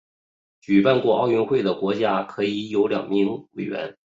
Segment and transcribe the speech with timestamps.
[0.61, 3.95] 举办过奥运会的国家可以有两名委员。